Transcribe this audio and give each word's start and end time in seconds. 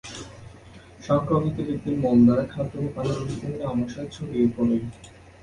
সংক্রমিত 0.99 1.57
ব্যক্তির 1.67 1.95
মল 2.03 2.17
দ্বারা 2.25 2.45
খাদ্য 2.53 2.73
বা 2.77 2.89
পানি 2.95 3.11
দূষিত 3.17 3.41
হলে 3.45 3.63
আমাশয় 3.71 4.07
ছড়িয়ে 4.15 4.45
থাকে। 4.47 4.77